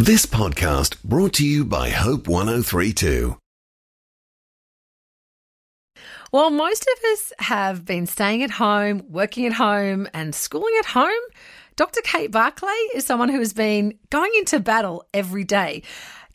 [0.00, 3.36] This podcast brought to you by Hope 1032.
[6.30, 10.86] While most of us have been staying at home, working at home, and schooling at
[10.86, 11.10] home.
[11.74, 12.00] Dr.
[12.02, 15.82] Kate Barclay is someone who has been going into battle every day.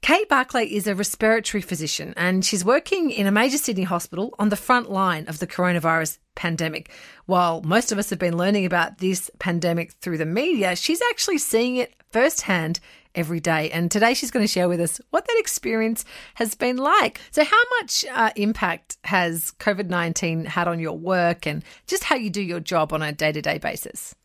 [0.02, 4.50] Kate Barclay is a respiratory physician and she's working in a major Sydney hospital on
[4.50, 6.92] the front line of the coronavirus pandemic.
[7.28, 11.38] While most of us have been learning about this pandemic through the media, she's actually
[11.38, 12.82] seeing it firsthand
[13.16, 13.70] every day.
[13.72, 17.22] And today she's going to share with us what that experience has been like.
[17.32, 22.16] So, how much uh, impact has COVID 19 had on your work and just how
[22.16, 24.16] you do your job on a day to day basis?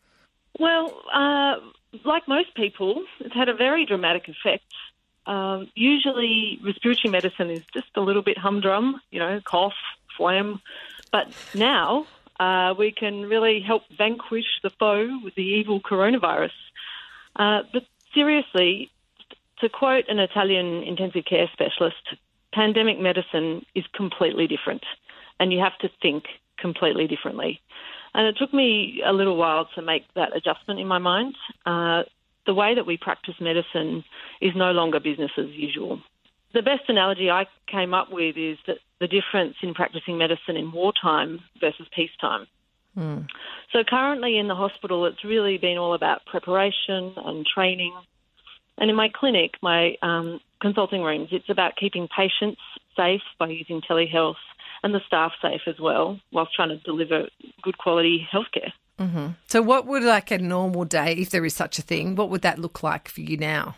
[0.58, 1.56] Well, uh,
[2.04, 4.64] like most people, it's had a very dramatic effect.
[5.26, 9.74] Um, usually, respiratory medicine is just a little bit humdrum, you know, cough,
[10.16, 10.60] phlegm.
[11.12, 12.06] But now
[12.40, 16.52] uh, we can really help vanquish the foe with the evil coronavirus.
[17.36, 17.84] Uh, but
[18.18, 18.90] seriously,
[19.60, 22.02] to quote an Italian intensive care specialist,
[22.52, 24.82] pandemic medicine is completely different,
[25.38, 26.24] and you have to think
[26.58, 27.60] completely differently.
[28.14, 31.36] And it took me a little while to make that adjustment in my mind.
[31.64, 32.02] Uh,
[32.46, 34.02] the way that we practice medicine
[34.40, 36.00] is no longer business as usual.
[36.54, 40.72] The best analogy I came up with is that the difference in practicing medicine in
[40.72, 42.46] wartime versus peacetime.
[42.98, 43.26] Mm.
[43.72, 47.94] So currently in the hospital, it's really been all about preparation and training.
[48.76, 52.60] And in my clinic, my um, consulting rooms, it's about keeping patients
[52.96, 54.34] safe by using telehealth
[54.82, 57.28] and the staff safe as well, whilst trying to deliver
[57.62, 58.72] good quality healthcare.
[58.98, 59.28] Mm-hmm.
[59.46, 62.42] So, what would like a normal day, if there is such a thing, what would
[62.42, 63.76] that look like for you now?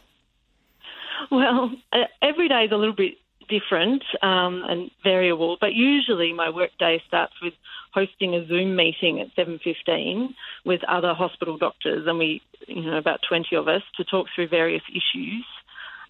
[1.30, 3.14] Well, uh, every day is a little bit
[3.50, 7.54] different um, and variable, but usually my workday starts with
[7.92, 10.34] hosting a Zoom meeting at 7:15
[10.64, 14.48] with other hospital doctors, and we, you know, about 20 of us to talk through
[14.48, 15.44] various issues.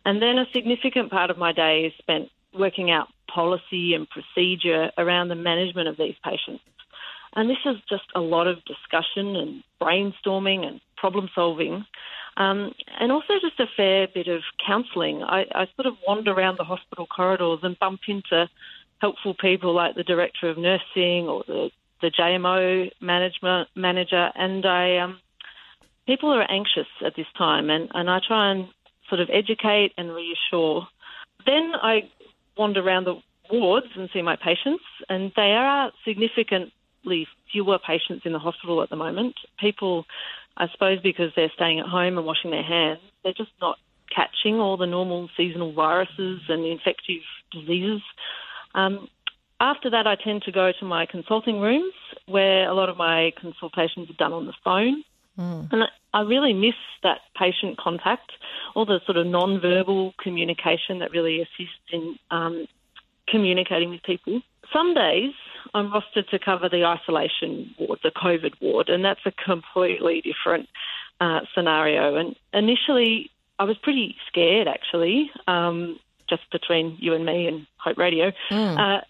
[0.04, 4.90] And then a significant part of my day is spent working out policy and procedure
[4.98, 6.62] around the management of these patients.
[7.34, 11.84] And this is just a lot of discussion and brainstorming and problem solving.
[12.40, 15.22] Um, and also just a fair bit of counselling.
[15.22, 18.48] I, I sort of wander around the hospital corridors and bump into
[18.98, 24.96] helpful people like the director of nursing or the, the JMO management manager, and I
[24.98, 25.20] um,
[26.06, 28.68] people are anxious at this time, and, and I try and
[29.10, 30.86] sort of educate and reassure.
[31.44, 32.08] Then I
[32.56, 33.20] wander around the
[33.52, 38.88] wards and see my patients, and there are significantly fewer patients in the hospital at
[38.88, 39.34] the moment.
[39.58, 40.06] People,
[40.60, 43.78] I suppose, because they're staying at home and washing their hands, they're just not
[44.14, 48.02] catching all the normal seasonal viruses and infective diseases.
[48.74, 49.08] Um,
[49.58, 51.94] after that, I tend to go to my consulting rooms
[52.26, 55.02] where a lot of my consultations are done on the phone.
[55.38, 55.72] Mm.
[55.72, 58.30] And I really miss that patient contact,
[58.74, 62.66] all the sort of non-verbal communication that really assists in um,
[63.28, 64.42] communicating with people.
[64.74, 65.32] Some days
[65.74, 70.68] I'm rostered to cover the isolation ward, the COVID ward, and that's a completely different
[71.20, 72.16] uh, scenario.
[72.16, 75.30] And initially, I was pretty scared actually.
[75.46, 75.98] Um,
[76.28, 78.78] just between you and me and Hope Radio, mm.
[78.78, 79.02] uh,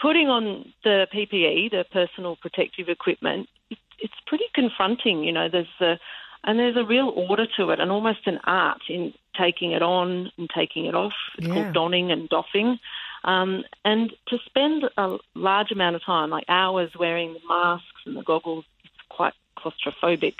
[0.00, 5.24] putting on the PPE, the personal protective equipment, it, it's pretty confronting.
[5.24, 5.98] You know, there's a
[6.44, 10.30] and there's a real order to it, and almost an art in taking it on
[10.38, 11.12] and taking it off.
[11.36, 11.54] It's yeah.
[11.54, 12.78] called donning and doffing.
[13.24, 18.16] Um, and to spend a large amount of time, like hours, wearing the masks and
[18.16, 20.36] the goggles, it's quite claustrophobic.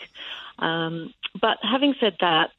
[0.58, 2.50] Um, but having said that,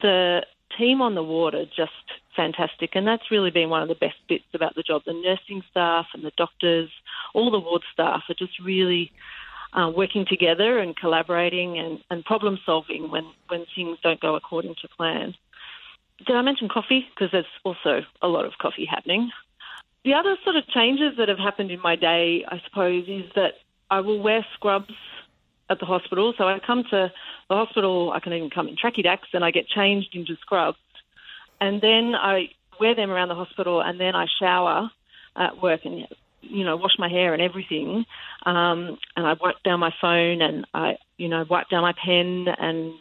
[0.00, 0.46] the
[0.78, 1.92] team on the ward are just
[2.34, 2.94] fantastic.
[2.94, 5.02] And that's really been one of the best bits about the job.
[5.04, 6.90] The nursing staff and the doctors,
[7.34, 9.12] all the ward staff are just really
[9.72, 14.74] uh, working together and collaborating and, and problem solving when, when things don't go according
[14.82, 15.34] to plan.
[16.26, 17.06] Did I mention coffee?
[17.14, 19.30] Because there's also a lot of coffee happening.
[20.04, 23.54] The other sort of changes that have happened in my day, I suppose, is that
[23.90, 24.94] I will wear scrubs
[25.70, 26.34] at the hospital.
[26.36, 27.12] So I come to
[27.48, 30.78] the hospital, I can even come in tracky dacks and I get changed into scrubs
[31.62, 32.48] and then I
[32.80, 34.90] wear them around the hospital, and then I shower
[35.36, 36.08] at work and
[36.40, 38.04] you know wash my hair and everything,
[38.44, 42.46] um, and I wipe down my phone and I you know wipe down my pen,
[42.58, 42.94] and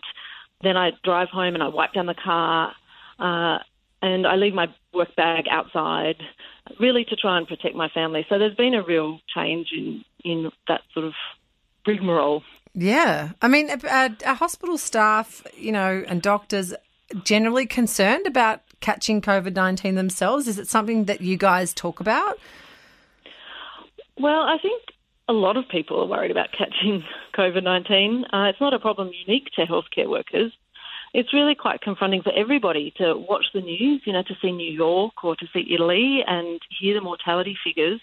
[0.61, 2.73] then I drive home and I wipe down the car,
[3.21, 3.59] uh,
[4.01, 6.17] and I leave my work bag outside,
[6.79, 8.25] really to try and protect my family.
[8.29, 11.13] So there's been a real change in in that sort of
[11.85, 12.43] rigmarole.
[12.73, 16.73] Yeah, I mean, uh, hospital staff, you know, and doctors
[17.23, 20.47] generally concerned about catching COVID 19 themselves?
[20.47, 22.39] Is it something that you guys talk about?
[24.19, 24.81] Well, I think
[25.29, 27.03] a lot of people are worried about catching
[27.33, 28.25] COVID 19.
[28.33, 30.51] Uh, it's not a problem unique to healthcare workers.
[31.13, 34.71] It's really quite confronting for everybody to watch the news, you know, to see New
[34.71, 37.99] York or to see Italy and hear the mortality figures.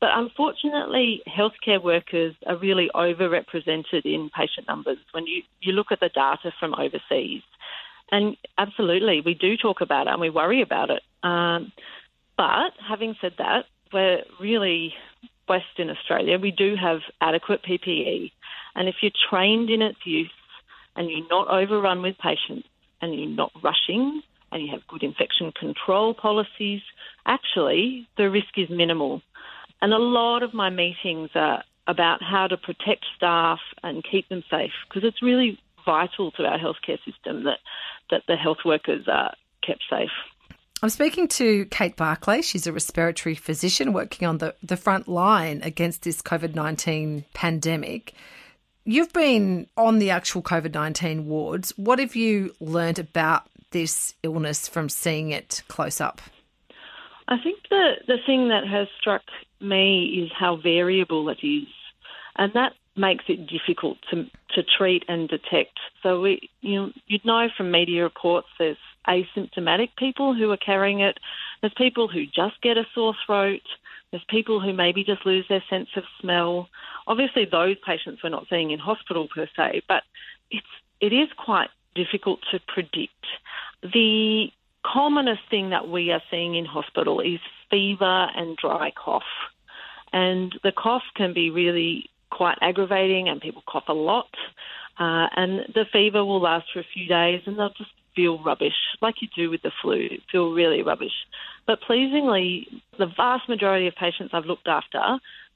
[0.00, 5.98] But unfortunately, healthcare workers are really overrepresented in patient numbers when you, you look at
[5.98, 7.42] the data from overseas.
[8.12, 11.02] And absolutely, we do talk about it and we worry about it.
[11.24, 11.72] Um,
[12.36, 14.94] but having said that, we're really
[15.48, 16.38] Western Australia.
[16.38, 18.30] We do have adequate PPE.
[18.76, 20.30] And if you're trained in its use
[20.98, 22.68] and you're not overrun with patients
[23.00, 26.82] and you're not rushing and you have good infection control policies,
[27.24, 29.22] actually the risk is minimal.
[29.80, 34.42] And a lot of my meetings are about how to protect staff and keep them
[34.50, 37.60] safe because it's really vital to our healthcare system that,
[38.10, 39.34] that the health workers are
[39.64, 40.10] kept safe.
[40.82, 42.42] I'm speaking to Kate Barclay.
[42.42, 48.14] She's a respiratory physician working on the, the front line against this COVID 19 pandemic.
[48.90, 51.74] You've been on the actual COVID 19 wards.
[51.76, 56.22] What have you learned about this illness from seeing it close up?
[57.28, 59.20] I think the, the thing that has struck
[59.60, 61.68] me is how variable it is.
[62.36, 64.24] And that makes it difficult to,
[64.54, 65.78] to treat and detect.
[66.02, 71.18] So we, you you'd know from media reports there's asymptomatic people who are carrying it.
[71.60, 73.60] There's people who just get a sore throat.
[74.10, 76.68] There's people who maybe just lose their sense of smell.
[77.06, 80.02] Obviously, those patients we're not seeing in hospital per se, but
[80.50, 80.66] it's
[81.00, 83.26] it is quite difficult to predict.
[83.82, 84.48] The
[84.84, 87.40] commonest thing that we are seeing in hospital is
[87.70, 89.22] fever and dry cough.
[90.12, 94.30] And the cough can be really quite aggravating, and people cough a lot.
[94.98, 98.74] Uh, and the fever will last for a few days, and they'll just feel rubbish,
[99.00, 101.12] like you do with the flu, feel really rubbish.
[101.68, 102.66] But pleasingly,
[102.98, 104.98] the vast majority of patients I've looked after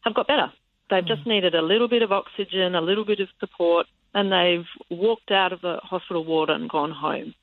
[0.05, 0.53] have got better.
[0.89, 1.09] They've mm.
[1.09, 5.33] just needed a little bit of oxygen, a little bit of support, and they've walked
[5.33, 7.35] out of the hospital ward and gone home.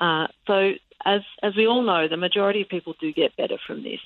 [0.00, 0.72] Uh, so,
[1.06, 4.00] as as we all know, the majority of people do get better from this,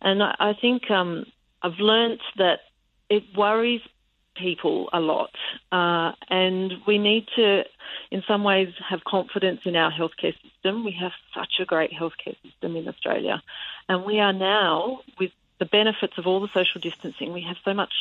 [0.00, 1.26] and I, I think um,
[1.62, 2.60] I've learnt that
[3.08, 3.82] it worries
[4.34, 5.34] people a lot,
[5.72, 7.64] uh, and we need to,
[8.10, 10.84] in some ways, have confidence in our healthcare system.
[10.84, 13.42] We have such a great healthcare system in Australia,
[13.88, 17.32] and we are now with the benefits of all the social distancing.
[17.32, 17.92] We have so much.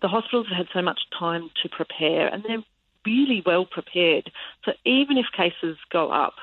[0.00, 2.64] The hospitals have had so much time to prepare, and they're
[3.04, 4.30] really well prepared.
[4.64, 6.34] So even if cases go up,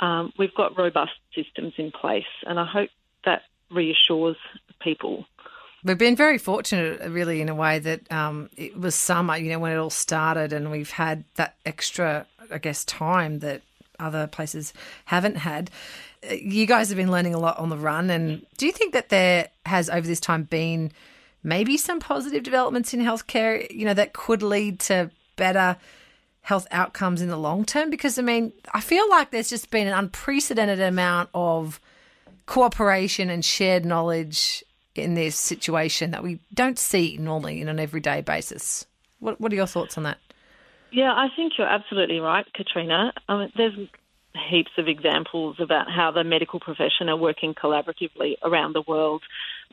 [0.00, 2.90] um, we've got robust systems in place, and I hope
[3.24, 4.36] that reassures
[4.80, 5.26] people.
[5.82, 9.58] We've been very fortunate, really, in a way that um, it was summer, you know,
[9.58, 13.62] when it all started, and we've had that extra, I guess, time that
[13.98, 14.74] other places
[15.06, 15.70] haven't had.
[16.28, 18.92] Uh, you guys have been learning a lot on the run, and do you think
[18.92, 20.92] that there has, over this time, been
[21.42, 25.78] maybe some positive developments in healthcare, you know, that could lead to better
[26.42, 27.88] health outcomes in the long term?
[27.88, 31.80] Because, I mean, I feel like there's just been an unprecedented amount of
[32.44, 34.62] cooperation and shared knowledge
[34.94, 38.86] in this situation that we don't see normally in an everyday basis.
[39.20, 40.18] What, what are your thoughts on that?
[40.90, 43.12] Yeah, I think you're absolutely right, Katrina.
[43.28, 43.88] I mean, there's
[44.48, 49.22] heaps of examples about how the medical profession are working collaboratively around the world.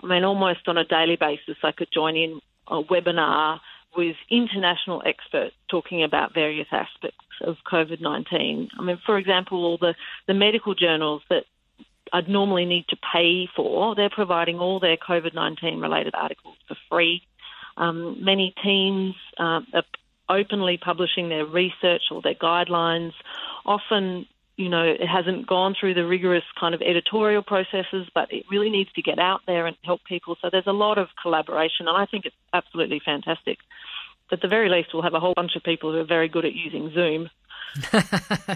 [0.04, 3.60] I mean, almost on a daily basis, I could join in a webinar
[3.96, 8.69] with international experts talking about various aspects of COVID 19.
[8.78, 9.96] I mean, for example, all the,
[10.28, 11.46] the medical journals that
[12.13, 16.76] I'd normally need to pay for, they're providing all their COVID 19 related articles for
[16.90, 17.23] free.
[17.78, 19.83] Um, many teams uh, are
[20.30, 23.14] openly publishing their research or their guidelines.
[23.66, 24.26] Often,
[24.57, 28.69] you know, it hasn't gone through the rigorous kind of editorial processes, but it really
[28.69, 30.35] needs to get out there and help people.
[30.42, 33.59] So there's a lot of collaboration, and I think it's absolutely fantastic.
[34.31, 36.46] At the very least, we'll have a whole bunch of people who are very good
[36.46, 37.30] at using Zoom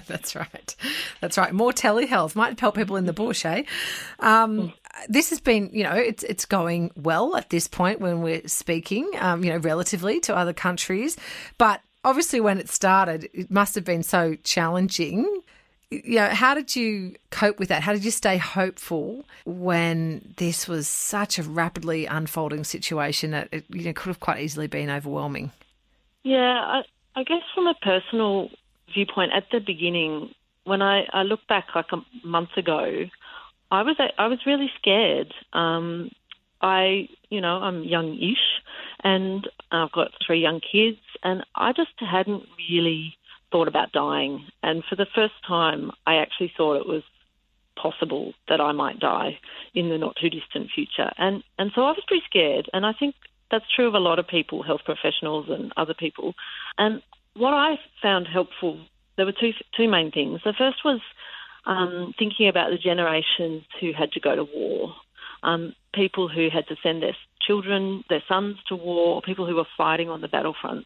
[0.08, 0.76] That's right.
[1.20, 1.54] That's right.
[1.54, 3.64] More telehealth might help people in the bush, eh?
[4.20, 4.74] Um,
[5.08, 9.10] this has been, you know, it's it's going well at this point when we're speaking,
[9.20, 11.18] um, you know, relatively to other countries.
[11.58, 15.42] But obviously, when it started, it must have been so challenging.
[15.92, 17.84] You know, how did you cope with that?
[17.84, 23.66] How did you stay hopeful when this was such a rapidly unfolding situation that it
[23.70, 25.52] you know, could have quite easily been overwhelming?
[26.24, 26.82] Yeah, I,
[27.16, 28.50] I guess from a personal
[28.94, 33.06] viewpoint at the beginning, when I, I look back like a month ago,
[33.72, 35.34] I was I was really scared.
[35.54, 36.12] Um,
[36.62, 38.62] I you know I'm young-ish,
[39.04, 43.16] and I've got three young kids, and I just hadn't really
[43.52, 44.46] thought about dying.
[44.62, 47.04] And for the first time, I actually thought it was
[47.76, 49.40] possible that I might die
[49.74, 51.12] in the not too distant future.
[51.18, 52.70] And and so I was pretty scared.
[52.74, 53.16] And I think
[53.52, 56.34] that's true of a lot of people, health professionals and other people.
[56.78, 57.02] And
[57.36, 58.80] what I found helpful
[59.18, 60.42] there were two two main things.
[60.44, 61.00] The first was
[61.66, 64.96] um, thinking about the generations who had to go to war,
[65.44, 67.16] um, people who had to send their
[67.46, 70.86] children, their sons to war, people who were fighting on the battlefronts.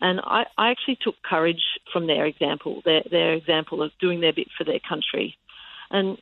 [0.00, 4.32] And I, I actually took courage from their example, their, their example of doing their
[4.32, 5.36] bit for their country.
[5.90, 6.16] And,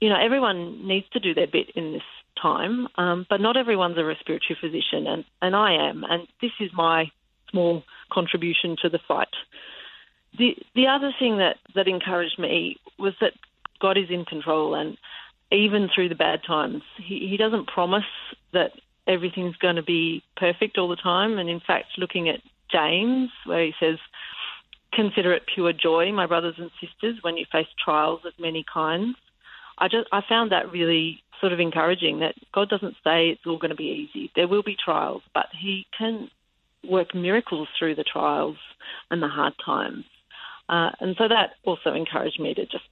[0.00, 2.02] you know, everyone needs to do their bit in this
[2.40, 6.04] time, um, but not everyone's a respiratory physician, and, and I am.
[6.04, 7.10] And this is my
[7.50, 9.28] small contribution to the fight.
[10.38, 13.32] The, the other thing that, that encouraged me was that
[13.80, 14.96] God is in control, and
[15.52, 18.04] even through the bad times, He, he doesn't promise
[18.52, 18.72] that
[19.06, 21.38] everything's going to be perfect all the time.
[21.38, 23.98] And in fact, looking at James, where he says,
[24.92, 29.16] Consider it pure joy, my brothers and sisters, when you face trials of many kinds.
[29.78, 33.58] I just I found that really sort of encouraging that God doesn't say it's all
[33.58, 34.30] going to be easy.
[34.34, 36.30] There will be trials, but He can
[36.88, 38.56] work miracles through the trials
[39.10, 40.04] and the hard times.
[40.68, 42.84] Uh, and so that also encouraged me to just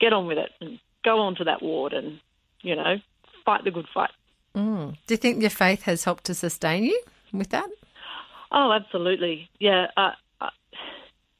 [0.00, 2.20] get on with it and go on to that ward and,
[2.62, 2.96] you know,
[3.44, 4.10] fight the good fight.
[4.54, 4.96] Mm.
[5.06, 7.02] Do you think your faith has helped to sustain you
[7.32, 7.68] with that?
[8.50, 9.48] Oh, absolutely.
[9.58, 9.86] Yeah.
[9.96, 10.10] Uh,
[10.40, 10.50] uh,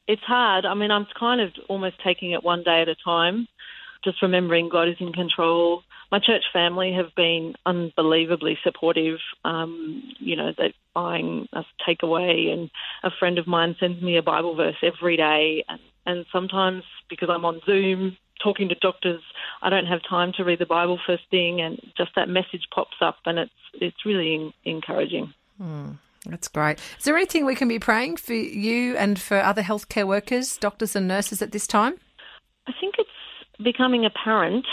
[0.07, 0.65] it's hard.
[0.65, 3.47] I mean, I'm kind of almost taking it one day at a time,
[4.03, 5.83] just remembering God is in control.
[6.11, 9.19] My church family have been unbelievably supportive.
[9.43, 12.69] Um, you know, they're buying us takeaway, and
[13.03, 15.63] a friend of mine sends me a Bible verse every day.
[15.67, 19.21] And, and sometimes, because I'm on Zoom talking to doctors,
[19.61, 22.97] I don't have time to read the Bible first thing, and just that message pops
[23.01, 25.33] up, and it's it's really encouraging.
[25.57, 25.91] Hmm.
[26.25, 26.79] That's great.
[26.97, 30.95] Is there anything we can be praying for you and for other healthcare workers, doctors
[30.95, 31.95] and nurses at this time?
[32.65, 32.95] I think
[33.63, 34.65] becoming apparent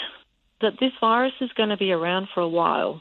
[0.60, 3.00] that this virus is going to be around for a while.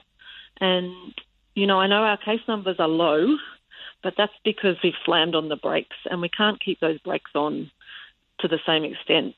[0.61, 1.13] And,
[1.55, 3.37] you know, I know our case numbers are low,
[4.03, 7.69] but that's because we've slammed on the brakes and we can't keep those brakes on
[8.39, 9.35] to the same extent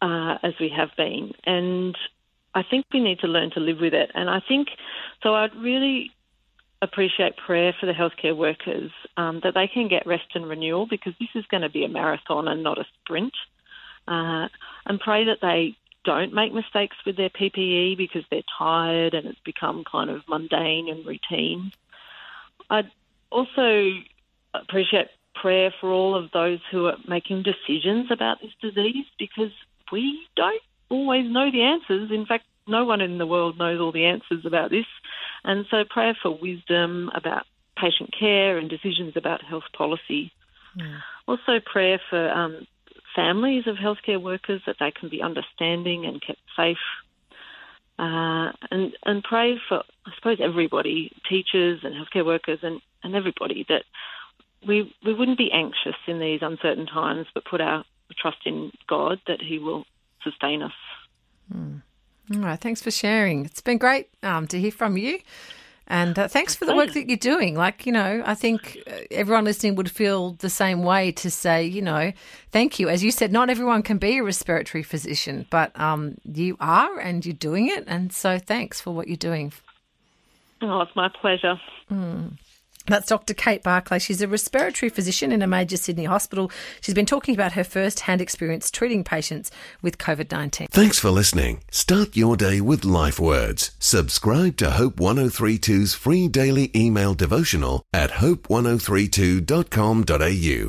[0.00, 1.32] uh, as we have been.
[1.44, 1.96] And
[2.54, 4.10] I think we need to learn to live with it.
[4.14, 4.68] And I think,
[5.22, 6.12] so I'd really
[6.82, 11.14] appreciate prayer for the healthcare workers um, that they can get rest and renewal because
[11.18, 13.34] this is going to be a marathon and not a sprint.
[14.06, 14.46] Uh,
[14.86, 15.76] and pray that they
[16.06, 20.88] don't make mistakes with their PPE because they're tired and it's become kind of mundane
[20.88, 21.72] and routine.
[22.70, 22.90] I'd
[23.30, 23.90] also
[24.54, 29.52] appreciate prayer for all of those who are making decisions about this disease because
[29.92, 32.10] we don't always know the answers.
[32.10, 34.86] In fact, no one in the world knows all the answers about this.
[35.44, 37.46] And so prayer for wisdom about
[37.76, 40.32] patient care and decisions about health policy.
[40.78, 41.00] Mm.
[41.28, 42.66] Also prayer for um,
[43.16, 46.76] families of healthcare workers that they can be understanding and kept safe.
[47.98, 53.64] Uh, and and pray for I suppose everybody, teachers and healthcare workers and, and everybody
[53.70, 53.84] that
[54.66, 57.84] we we wouldn't be anxious in these uncertain times, but put our
[58.18, 59.84] trust in God that He will
[60.22, 60.72] sustain us.
[61.52, 61.82] Mm.
[62.34, 63.44] All right, thanks for sharing.
[63.44, 65.20] It's been great um, to hear from you.
[65.88, 67.54] And uh, thanks for the work that you're doing.
[67.54, 71.64] Like, you know, I think uh, everyone listening would feel the same way to say,
[71.64, 72.12] you know,
[72.50, 72.88] thank you.
[72.88, 77.24] As you said, not everyone can be a respiratory physician, but um, you are and
[77.24, 77.84] you're doing it.
[77.86, 79.52] And so thanks for what you're doing.
[80.60, 81.60] Oh, it's my pleasure.
[81.90, 82.32] Mm.
[82.86, 83.34] That's Dr.
[83.34, 83.98] Kate Barclay.
[83.98, 86.50] She's a respiratory physician in a major Sydney hospital.
[86.80, 89.50] She's been talking about her first hand experience treating patients
[89.82, 90.68] with COVID 19.
[90.70, 91.62] Thanks for listening.
[91.70, 93.72] Start your day with life words.
[93.78, 100.64] Subscribe to Hope 1032's free daily email devotional at hope1032.com.au.